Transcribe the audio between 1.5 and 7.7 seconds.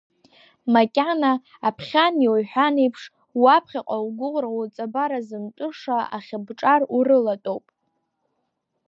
аԥхьан иуҳәан еиԥш, уаԥхьаҟа угәыӷра уҵабаразымтәыша ахьыбҿар уры-латәоуп.